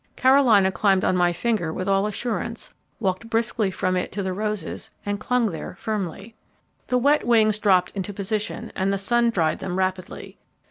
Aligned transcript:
Carolina 0.15 0.71
climbed 0.71 1.05
on 1.05 1.15
my 1.15 1.31
finger 1.31 1.71
with 1.71 1.87
all 1.87 2.07
assurance, 2.07 2.73
walked 2.99 3.29
briskly 3.29 3.69
from 3.69 3.95
it 3.95 4.11
to 4.13 4.23
the 4.23 4.33
roses, 4.33 4.89
and 5.05 5.19
clung 5.19 5.51
there 5.51 5.75
firmly. 5.77 6.33
The 6.87 6.97
wet 6.97 7.23
wings 7.23 7.59
dropped 7.59 7.91
into 7.91 8.11
position, 8.11 8.71
and 8.75 8.91
the 8.91 8.97
sun 8.97 9.29
dried 9.29 9.59
them 9.59 9.77
rapidly. 9.77 10.39